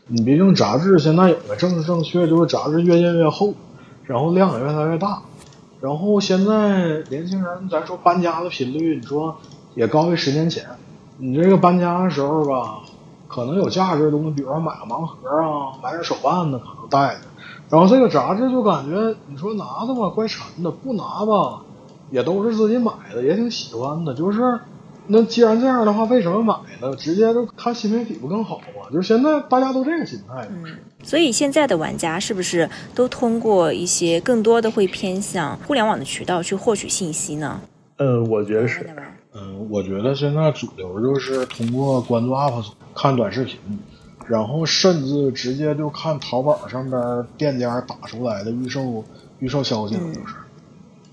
[0.07, 3.55] 你毕竟杂志现在有个政治正确，就是杂志越印越厚，
[4.05, 5.23] 然后量也越来越大，
[5.81, 9.35] 然后现在年轻人咱说搬家的频率，你说
[9.75, 10.67] 也高于十年前。
[11.17, 12.81] 你这个搬家的时候吧，
[13.29, 17.21] 可能有价值的东西，比如说买个盲盒啊，买点手办的可能带着。
[17.73, 21.63] 然后这个杂志就感觉，你说拿的吧怪沉的，不拿吧
[22.11, 24.13] 也都是自己买的，也挺喜欢的。
[24.13, 24.61] 就是
[25.07, 26.95] 那既然这样的话，为什么买呢？
[26.97, 28.91] 直接就看新媒体不更好吗？
[28.93, 30.47] 就是现在大家都这个心态。
[30.51, 30.67] 嗯，
[31.03, 37.59] 所以现在的玩家是不是都通过一些更多的会偏向互联网的渠道去获取信息呢？
[37.97, 38.87] 嗯，我觉得是。
[39.35, 43.59] 嗯，我觉得现在主流就是通过关注 UP 主看短视频，
[44.29, 49.05] 然后甚至直接就看淘宝上边店家打出来的预售
[49.41, 50.35] 预售消息了，就是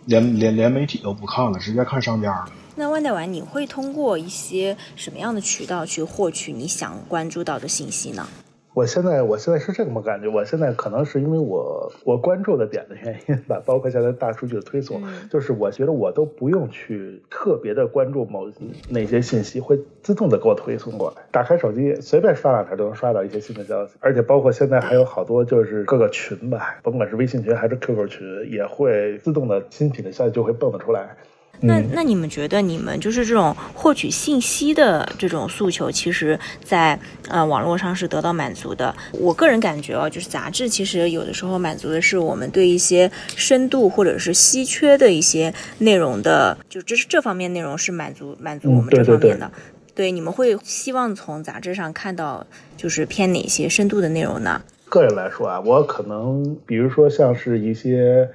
[0.05, 2.51] 连连连媒体都不看了，直接看商家了。
[2.75, 8.25] 那万代玩，你会通过一些什么样的渠道去获取你想关注到的信息呢？
[8.73, 18.49] 我现在我现在是这么感觉，我现在可能是因为我我关注的点的原因吧，包括现在大数据的推送，就是我觉得我都不用去特别的关注某
[18.89, 21.23] 哪些信息，会自动的给我推送过来。
[21.31, 31.17] 打开手机随便刷两条都能刷到一些新的消息，而且包括现在还有好多就是各个群吧，甭管是微信群还是 QQ 群，也会自动的新品的消息就会蹦得出来。
[31.61, 38.95] 那那你们觉得，你们就是这种获取信息的这种诉求，其实，在呃网络上是得到满足的。
[39.11, 49.51] 我个人感觉哦，就是杂志其实有的时候满足的是我们对一些深度或者是稀缺的一些内容的，就这是这方面内容是满足满足我们这方面的。
[49.93, 52.45] 对，你们会希望从杂志上看到
[52.77, 54.61] 就是偏哪些深度的内容呢？
[54.87, 58.29] 个人来说啊，我可能比如说像是一些。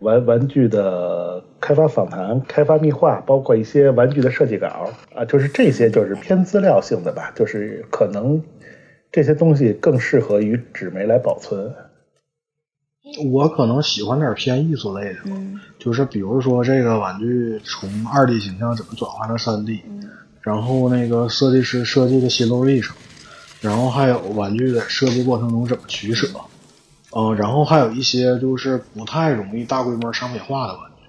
[0.00, 8.42] 玩玩具的开发访谈、开发密话，包括一些玩具的设计稿啊，就是这些就是偏资料性的吧，就是可能
[9.10, 11.74] 这些东西更适合于纸媒来保存。
[13.30, 15.20] 我可能喜欢点偏艺术类的，
[15.78, 19.80] 就是比如说这个玩具从二 D 形象怎么转化成三 D，
[20.42, 22.94] 然后那个设计师设计的心路历程，
[23.62, 26.28] 然后还有玩具在设计过程中怎么取舍。
[26.34, 26.57] 嗯，
[27.12, 31.04] 嗯然后还有一些就是不太容易大规模商品化的玩具，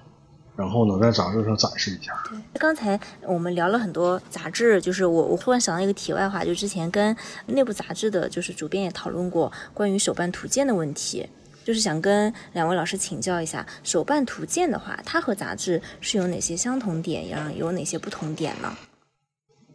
[0.55, 2.13] 然后能在杂志上展示一下。
[2.53, 7.15] 刚才我们聊了很多杂志，就是我我突然想到一个题外话，就之前跟
[7.47, 11.27] 内部杂志的，就是主编也讨论过关于手办图鉴的问题，
[11.65, 17.51] 就是想跟两位老师请教一下，手办图鉴的话，它和杂志是有哪些相同点呀？
[17.55, 18.73] 有哪些不同点呢？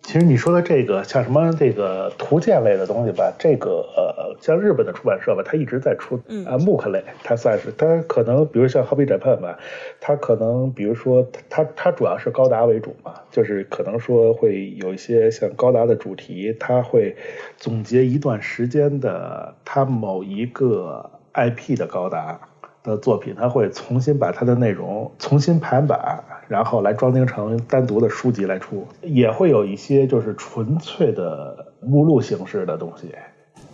[0.06, 9.58] 其实你说的这个像什么这个图鉴类的东西吧，这个呃像日本的出版社吧，它一直在出啊木刻类，它算是它可能比如像 Hobby Japan 吧，
[10.00, 17.16] 它可能比如说它它主要是高达为主嘛，就是可能说会有一些像高达的主题，它会
[17.56, 22.38] 总结一段时间的它某一个 IP 的高达。
[22.84, 33.08] 的作品，他会重新把它的内容重新排版，然后来装订成单独的书籍来出，也会有一些就是纯粹的目录形式的东西。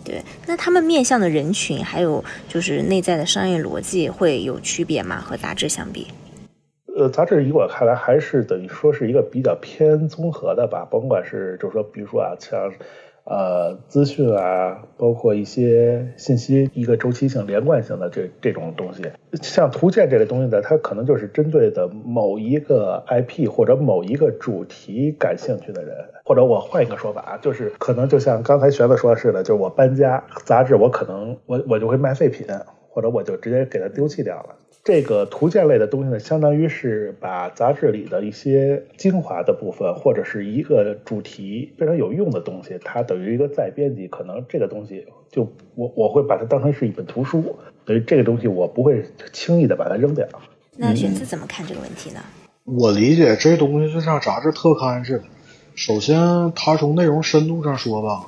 [0.04, 5.20] 对，那他们面向的人群还有就是内在的商业逻辑会有区别吗？
[5.20, 6.06] 和杂志相比？
[6.96, 12.72] 呃，杂志以我看来还是等于说是一个比较偏综合的吧，甭管是就是说，比如说啊，像。
[13.24, 19.02] 呃，资讯啊，包括一些信息，一个周期性、连贯性的这这种东西，
[19.40, 32.46] 像图鉴这类东西呢，它可能就是针对的某一个 IP 或者某一个主题感兴趣的人，或者我换一个说法，就是可能就像刚才玄子说的似的，就是我搬家，杂志我可能我我就会卖废品，
[32.88, 34.56] 或者我就直接给它丢弃掉了。
[34.82, 44.08] 这个图鉴类的东西呢，相当于是把杂志里的一些精华的部分，或者是一个主题非常有用的东西，它等于一个再编辑。
[44.08, 45.42] 可能这个东西就
[45.74, 50.26] 我我会把它当成是一本图书，等于这个东西我不会轻易的把它扔掉。
[50.76, 52.20] 那玄子怎么看这个问题呢？
[52.64, 55.24] 我理解这东西就像杂志特刊似的。
[55.74, 56.16] 首先，
[56.56, 58.26] 它从内容深度上说吧，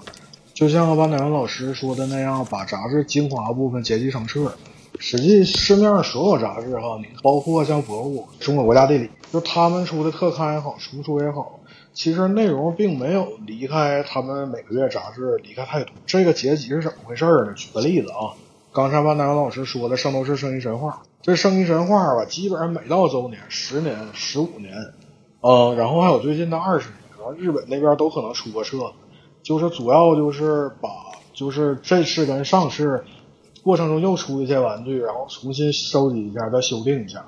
[0.52, 4.52] 就像班乃文老师说的那样，把杂志精华部分剪辑成册。
[5.02, 11.58] 实际市面上所有杂志哈，你包括像博物、中国国家地理，就他们出的特刊也好，图书也好，
[11.92, 15.92] 其实内容并没有离开他们每个月杂志离开太多。
[16.06, 17.52] 这个结集是怎么回事呢？
[17.56, 18.30] 举个例子啊，
[18.72, 24.72] 刚才万达老师说的《圣斗士圣衣神话》，这《圣衣神话》吧，基本上每到周年、十年、十五年，
[25.40, 28.92] 嗯，然后还有最近的二十年，然后日本那边都可能出个册，
[29.42, 30.88] 就是主要就是把
[31.34, 33.02] 就是这次跟上次。
[33.62, 37.24] 过程中又出一些玩具，然后重新收集一下，再修订一下，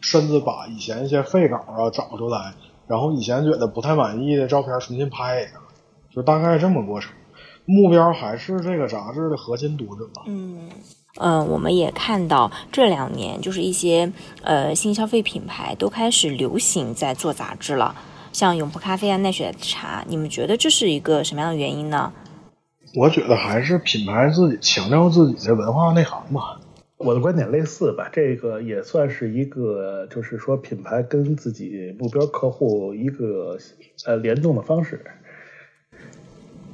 [0.00, 2.54] 甚至把以前一些废稿啊找出来，
[2.86, 5.52] 然后以前觉得不太满意的照片重新拍一下，
[6.14, 7.12] 就大概这么过程。
[7.64, 10.22] 目标还是这个杂志的核心读者吧。
[10.26, 10.68] 嗯。
[11.20, 17.92] 嗯，我们也看到这两年，就是一些呃新消费品牌都开始流行在做杂志了，
[18.32, 22.12] 像永璞咖啡啊、奈雪茶，你们觉得这是一个什么样的原因呢？
[22.94, 26.60] 我觉得还是品牌自己强调自己的文化内涵吧。
[26.96, 33.56] 我的观点类似吧，这个也算是一个，就是说品牌跟自己目标客户一个
[34.04, 35.04] 呃联动的方式。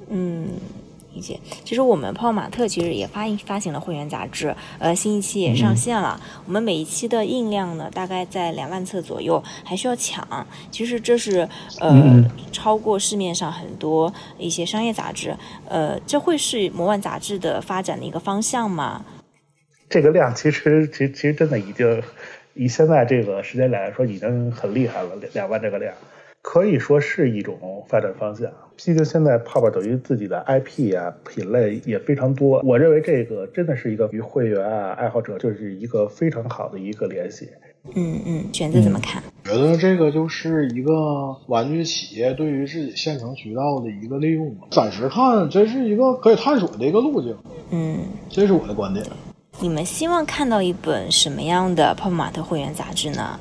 [0.08, 0.48] 嗯。
[1.14, 1.38] 理解。
[1.64, 6.20] 其实我们泡泡玛特其实也发发行了会员杂志，呃，新一期也上线了。
[6.46, 10.46] 我们每一期的印量呢，大概在两万册左右，还需要抢。
[10.70, 11.48] 其实这是
[11.80, 15.36] 呃超过市面上很多一些商业杂志。
[15.68, 19.04] 呃，这会是魔幻杂志的发展的一个方向吗？
[19.88, 22.02] 这个量其实，其实其实真的已经
[22.54, 25.14] 以现在这个时间来说，已经很厉害了。
[25.16, 25.94] 两两万这个量。
[26.44, 28.46] 可以说是一种发展方向。
[28.76, 32.60] 毕竟现在泡泡等于自己的 IP 啊，品类也非常多。
[32.62, 37.48] 我认为这个真的是一个与会员啊、爱好者就是一个非常好的一个联系。
[37.94, 39.22] 嗯嗯，选择怎么看？
[39.44, 40.92] 觉得这个就是一个
[41.46, 44.54] 玩具企业对于自己现成渠道的一个利用。
[44.70, 47.34] 暂时看，这是一个可以探索的一个路径。
[47.70, 49.04] 嗯，这是我的观点。
[49.60, 53.38] 你们希望看到一本什么样的泡泡玛特会员杂志呢？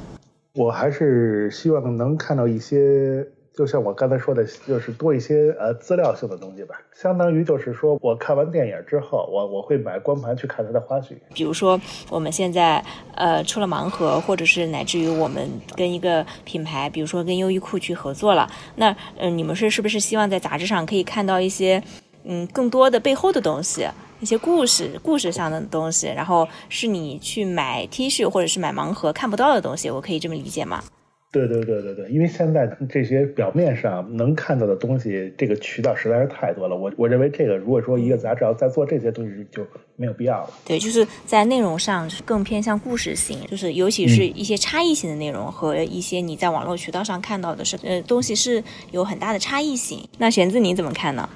[0.56, 6.80] 我还是希望能看到一些，就像我刚才说的，就是多一些呃资料性的东西吧。
[6.94, 11.16] 相当于就是说我看完电影之后，我我会买光盘去看它的花絮。
[11.34, 12.84] 比如说我们现在
[13.16, 21.82] 呃出了盲盒，或者是乃至于我们跟一个品牌，比如说跟优衣库去合作了，那嗯，你们是是不是希望在杂志上可以看到一些
[22.26, 23.88] 嗯更多的背后的东西？
[24.24, 30.82] 一些故事、故事上的东西，然后是你去买 T 恤或者是买盲盒看不到的东西，我可以这么理解吗？
[31.30, 36.76] 对对对对对，因为现在这些表面上能看到的东西，这个渠道实在是太多了。
[36.78, 39.66] 我我认为这个如果说一个杂志要再做这些东西，就
[39.98, 40.50] 没有必要了。
[40.64, 50.08] 对，就是在内容上更偏向故事性，就是尤其是一些差异性的内容和一些你在网络渠道上看到的是呃东西是有很大的差异性。
[50.20, 51.28] 那玄子你怎么看呢？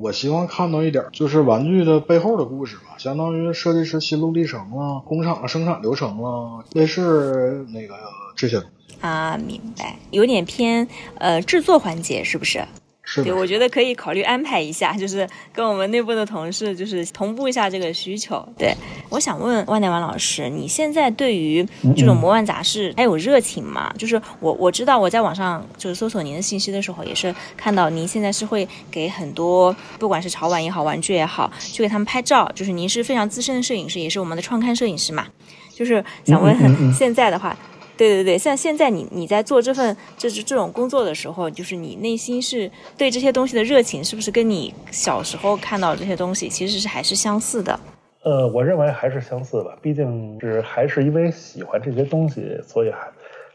[0.00, 7.94] 我希望看到一点，就是玩具的背后的故事吧，相当于设计师心路历程啊，工厂的生产流程啊，类似那个
[8.34, 10.86] 这些东西啊，明白，有点偏
[11.18, 12.64] 呃制作环节，是不是？
[13.16, 18.42] 对，我觉得可以考虑安排一下，就是跟我们内部的同事，就是同步一下这个需求。
[18.56, 18.72] 对，
[19.10, 23.92] 我想问万代王老师，你现在对于这种魔幻杂志还有热情吗？
[23.98, 32.50] 就是我我知道我在网上就是搜索您的信息的时候，也是看到您现在是会给很多不管是潮玩也好，玩具也好，去给他们拍照。
[32.54, 35.26] 就是您是非常资深的摄影师，也是我们的创刊摄影师嘛。
[35.74, 36.56] 就是想问
[36.94, 37.54] 现在的话。
[37.96, 47.78] 对对对，像现在你你在做这份这是这种工作的时候，就是你内心是对这些东西的热情，是不是跟你小时候看到这些东西其实是还是相似的？
[48.22, 53.08] 呃，我认为还是相似吧，毕竟是还是因为喜欢这些东西，所以还。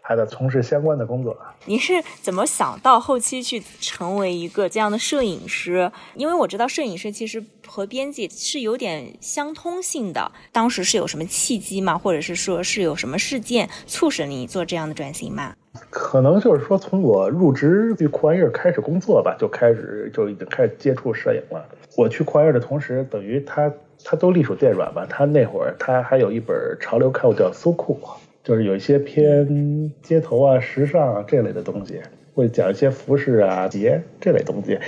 [0.07, 1.37] 还得从事相关的工作。
[1.65, 5.91] 你是怎么想到后期去成为一个这样的摄影师？
[6.15, 10.31] 因为我知道摄影师其实和编辑是有点相通性的。
[10.53, 11.97] 当时是有什么契机吗？
[11.97, 15.53] 或者是说是有什么事件促使你做这样的转型吗？
[15.89, 21.65] 可能就是说，从我入职去酷玩意儿开始工作吧，就开始就已经开始接触摄影了。
[21.97, 23.69] 我去酷玩意儿的同时，等于他
[24.05, 25.05] 他都隶属电软吧。
[25.09, 27.99] 他那会儿他还有一本潮流刊物叫《搜酷》。
[28.47, 32.01] 就是有一些偏街头啊、时尚啊这类的东西，
[32.33, 34.79] 会讲一些服饰啊、鞋这类东西。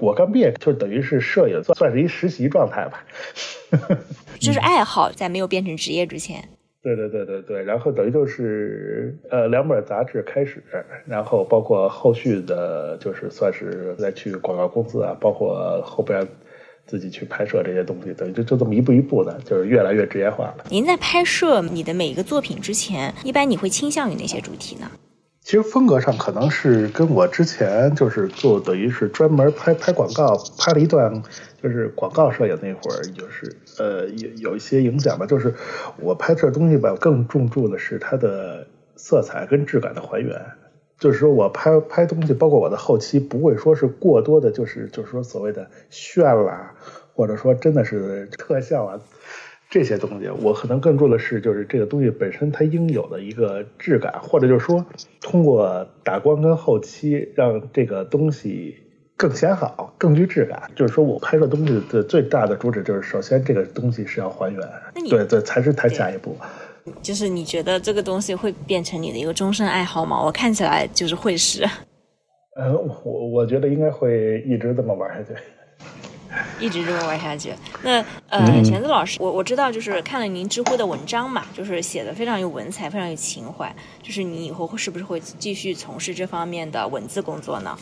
[0.00, 3.04] 我刚毕业就等于是摄影，算算是一实习状态吧。
[4.40, 6.42] 就是爱好，在没有变成职业之前。
[6.82, 10.60] 对对对对对，然后等于就是呃两本杂志开始，
[11.06, 16.26] 然后包括后续的，就是算是再去广告公司啊，包括后边。
[16.88, 20.64] 自己去拍摄这些东西，等于就就这么一步一步的，就是越来越职业化了。
[20.70, 24.90] 您在拍摄你的每一个作品之前，一般你会倾向于哪些主题呢？
[25.42, 31.22] 其实风格上可能是跟我之前就是做，等于是专门拍拍广告，拍了一段
[31.62, 35.24] 就是广告摄影那会儿，就是呃有有一些影响吧。
[35.24, 35.54] 就是
[36.00, 38.66] 我拍摄东西吧，更重注的是它的
[38.96, 40.38] 色彩跟质感的还原。
[40.98, 46.74] 就是说我拍拍东西，包括我的后期，不会说是过多的，就是就是说所谓的炫啦，
[47.14, 49.00] 或者说真的是特效啊
[49.70, 54.84] 这些东西，我可能更注的是就是这个东西本身它应有的一个质感，或者就是说
[55.20, 58.76] 通过打光跟后期让这个东西
[59.16, 60.70] 更显好、更具质感。
[60.74, 64.60] 就是说我拍摄东西的最大的主旨就是，首先这个东西是要还原，
[65.08, 66.36] 对对，才是谈下一步。
[67.02, 70.22] 就是你觉得这个东西会变成你的一个终身爱好吗？
[70.22, 71.64] 我看起来就是会是。
[72.56, 72.72] 呃，
[73.04, 75.40] 我我觉得应该会一直这么玩下去。
[76.60, 77.52] 一直这么玩下去。
[77.82, 83.74] 那呃，钱子老师，我我知道，就是看了您知乎的文章嘛，就是写的非常有文采，非常有情怀。
[84.02, 87.76] 就是你以后会是不是会继续从事这方面的文字工作呢？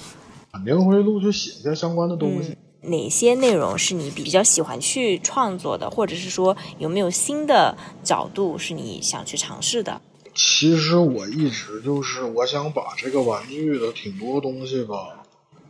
[0.53, 2.57] 肯定会陆续写些相关的东西。
[2.87, 10.01] 哪些内容是你比较喜欢去创作的，或者是说有没有新的角度是你想去尝试的？
[10.35, 15.23] 其实我一直就是我想把这个玩具的挺多东西吧。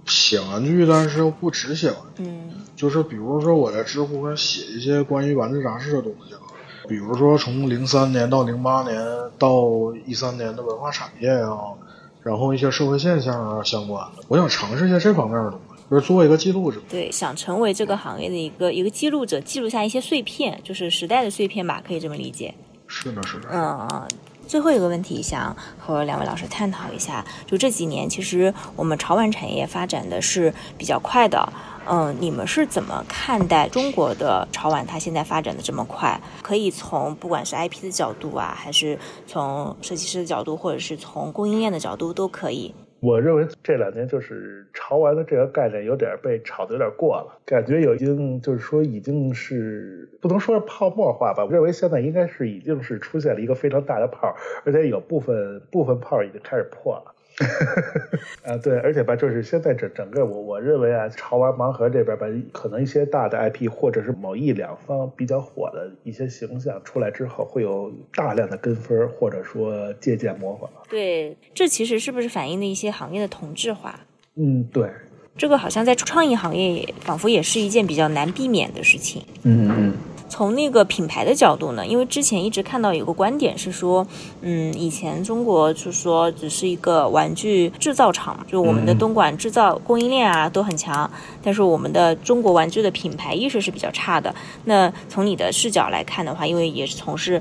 [0.07, 6.43] 写玩具，但是又不只写玩具，嗯，就是比如说我在知乎上写一些关于玩具杂志的东西吧，
[6.89, 8.97] 比如说从零三年到零八年
[9.37, 9.67] 到
[10.07, 11.75] 一三年的文化产业啊，
[12.23, 16.80] 然后一些社会现象啊相关的，我想尝试一些这方面的东西，就是做一个记录者。
[16.89, 22.55] 对，想成为这个行业的一个一个记录者，记录下一些碎片，就是时代的碎片吧，可以这么理解。
[22.87, 23.49] 是的，是的。
[23.53, 24.09] 嗯嗯。
[24.47, 27.24] 最后一个问题，想和两位老师探讨一下。
[27.47, 31.53] 就这几年，其实我们潮玩产业发展的是比较快的。
[31.89, 34.87] 嗯，你们是怎么看待中国的潮玩？
[34.87, 42.72] 它现在发展的这么快，可以从不管是 IP 的角度啊，还是从设计师的角度，或者是从供应链的角度，都可以。
[43.01, 51.44] 我认为这两年就是潮玩的这个概念有点被炒的有点过了，感觉有已经就是说已经是不能说是泡沫化吧。
[51.44, 54.34] 我认为现在应该是已经是出现了一个非常大的泡，
[54.64, 57.16] 而且有部分部分泡已经开始破了。
[58.43, 70.70] 啊，对，而且吧，就是现在整整个我我认为啊，潮玩盲盒这边吧，可能一些大的 IP 或者是某一两方比较火的一些形象出来之后，会有大量的跟风或者说借鉴模仿。
[70.89, 74.01] 对，这其实是不是反映了一些行业的同质化？
[74.37, 74.89] 嗯，对。
[75.37, 79.22] 这个好像在创意行业，仿佛也是一件比较难避免的事情。
[79.43, 79.93] 嗯嗯。
[80.29, 84.07] 从那个品牌的角度呢，因为之前一直看到有个观点是说，
[84.41, 91.09] 嗯，以前中国就说只是一个玩具制造厂，就我们的东莞制造供应链啊都很强，
[91.43, 94.35] 但是我们的中国玩具的品牌意识是比较差的。
[94.64, 97.41] 那从你的视角来看的话，因为也是从事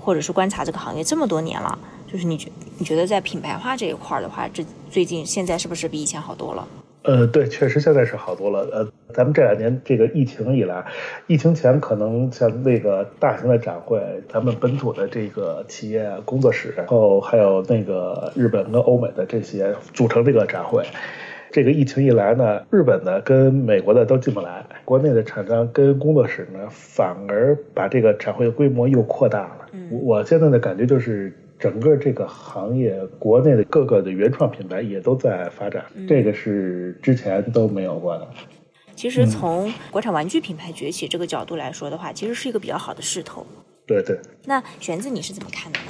[0.00, 1.78] 或者是观察这个行业这么多年了，
[2.10, 6.66] 就是你觉你觉得在品牌化这一块的话，这最近现在是不是比以前好多了？
[7.02, 8.60] 呃，对，确实现在是好多了。
[8.72, 10.84] 呃，咱们这两年这个疫情以来，
[11.26, 13.98] 疫情前可能像那个大型的展会，
[14.28, 20.84] 咱们本土的这个企业工作室，然后还有那个日本跟欧美的这些组成这个展会。
[21.50, 29.68] 这个疫情一来呢，日本的跟美国的都进不来，国内的厂商跟工作室呢，反而把这个展会的规模又扩大了。
[29.90, 31.32] 我现在的感觉就是。
[31.60, 38.26] 整个这个行业，国内的各个的原创品牌也都在发展，这个是之前都没有过的。
[38.96, 43.46] 其实从国产玩具品牌崛起这个角度来说的话，其实是一个比较好的势头。
[43.86, 44.18] 对对。
[44.46, 45.86] 那玄子你是怎么看的呢？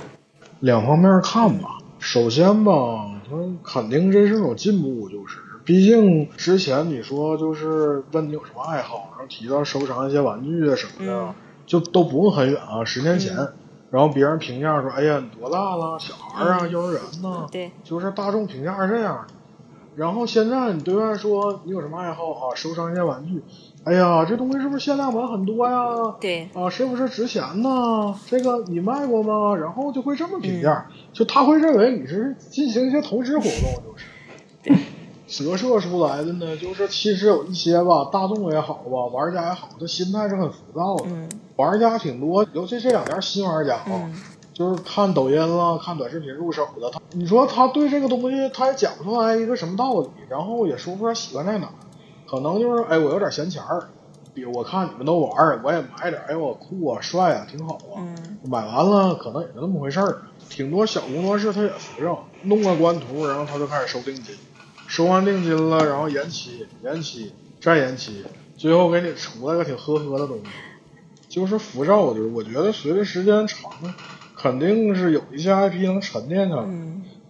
[0.59, 1.79] 两方面看吧。
[2.01, 11.35] 首先吧，它肯定这是种进步，就是毕竟之前你说就是问你有什么爱好，然后提到收藏一些玩具啊什么的，
[11.67, 13.37] 就都不用很远啊，十年前。
[13.91, 15.99] 然后别人评价说：“哎呀，你多大了？
[15.99, 19.27] 小孩啊，幼儿园呢？”对，就是大众评价是这样。
[19.97, 22.55] 然后现在你对外说你有什么爱好啊？
[22.55, 23.43] 收藏一些玩具。
[23.85, 26.15] 哎呀，这东西是不是限量版很多呀？
[26.21, 26.49] 对。
[26.55, 28.15] 啊，是不是值钱呢？
[28.27, 29.57] 这个你卖过吗？
[29.57, 34.07] 然后就会这么评价，就他会认为你是进行一些投资活动，就是。
[34.63, 34.77] 对。
[35.31, 41.05] 折射出来的呢，就是其实有一些吧，大众也好吧，玩家也好，他心态是很浮躁的。
[41.57, 44.11] 玩家挺多，尤其这两年新玩家啊，
[44.53, 46.91] 就是看抖音了、看短视频入手的。
[46.91, 51.69] 他，你说他对这个东西，他也讲不出来一个什么道理，然后也说不出来喜欢在哪。
[52.29, 53.89] 可能就是，哎，我有点闲钱儿，
[54.35, 58.03] 比如我看你们都玩，我也买点，哎，我酷啊，帅啊，挺好啊。
[58.45, 60.23] 买完了，可能也就那么回事儿。
[60.49, 64.35] 挺多小工作室他也扶着，弄个官图，然后他就开始收定金。
[64.91, 68.25] 收完定金了，然后延期、延期再延期，
[68.57, 70.51] 最后给你出来个挺呵呵的东西，
[71.29, 72.13] 就是浮躁。
[72.13, 73.71] 就是我觉得随着时间长，
[74.37, 76.65] 肯定是有一些 IP 能沉淀下来，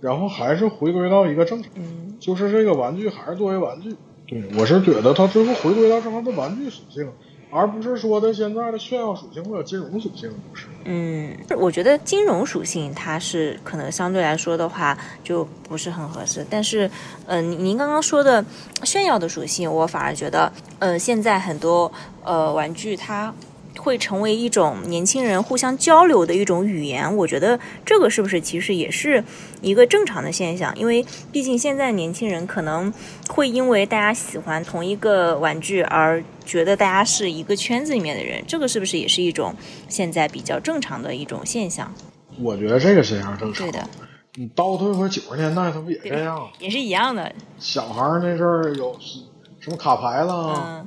[0.01, 1.71] 然后还是回归到一个正常，
[2.19, 3.95] 就是这个玩具还是作为玩具。
[4.27, 7.13] 对我是觉得它最后回归到正常的玩具属性。
[7.51, 10.67] 而不是说它现在的炫耀属性或者金融属性不是。
[10.85, 16.47] 嗯，我觉得金融属性它是可能相对来说的话就不是很合适。
[16.49, 16.91] 但是，
[17.27, 18.45] 嗯，您刚刚说的
[18.85, 21.91] 炫耀的属性，我反而觉得，呃，现在很多
[22.25, 23.33] 呃玩具它
[23.79, 27.16] 会成为一种年轻人互相交流的一种语言。
[27.16, 29.23] 我觉得这个是不是其实也是
[29.61, 30.75] 一个正常的现象？
[30.77, 32.93] 因为毕竟现在年轻人可能
[33.29, 39.55] 会因为大家喜欢同一个玩具而觉得大家是一个圈子里面的人，这个是不是也是一种
[39.89, 41.93] 现在比较正常的一种现象？
[42.41, 43.66] 我觉得这个现象正常。
[43.66, 43.89] 对的。
[44.37, 46.49] 你倒退回九十年代，它不也这样？
[46.61, 47.31] 也是一样的。
[47.59, 48.97] 小孩那阵儿有
[49.59, 50.87] 什么卡牌了，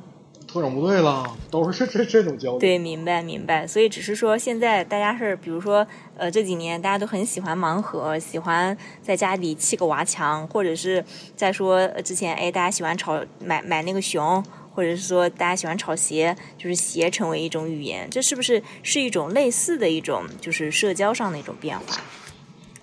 [0.54, 2.60] 特种部队了，都是这这这种交流。
[2.60, 3.66] 对，明白明白。
[3.66, 5.86] 所以只是说，现在大家是，比如说，
[6.16, 11.04] 呃，这几年大家都很喜欢盲盒，喜欢在家里砌个娃墙，或者是
[11.36, 14.46] 在说之前，哎，大家喜欢炒买买那个熊，
[14.76, 21.98] 或者是说大家喜欢炒鞋，就是鞋成为一种语言，这是不是是一种类似的一种就是社交上的一种变化？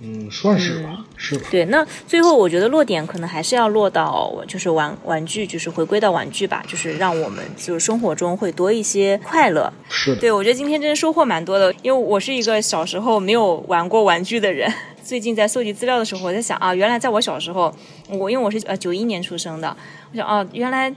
[0.02, 1.46] 嗯，算是吧，是吧？
[1.50, 9.70] 对，那最后我觉得落点可能还是要落到，就是玩玩具，就是回归到玩具吧，就是让我们就是生活中会多一些快乐。
[9.90, 14.72] 是，对我觉得今天真的收获蛮多的，因为我是一个小时候没有玩过玩具的人。
[15.04, 17.74] 最近在搜集资料的时候，我在想啊，原来在我小时候，
[18.08, 19.76] 我因为我是呃九一年出生的，
[20.12, 20.90] 我想啊，原来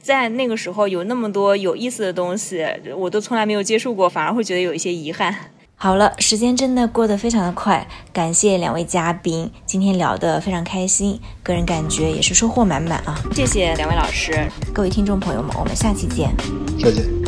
[0.00, 5.32] 在那个时候有那么多有意思的东西，我都从来没有接触过，反而会觉得有一些遗憾。
[5.80, 13.16] 好了，时间真的过得非常的快，感谢两位嘉宾，今天聊得非常开心，个人感觉也是收获满满啊！
[13.32, 16.34] 谢谢两位老师，各位听众朋友们，我们下期见，
[16.82, 17.27] 再见。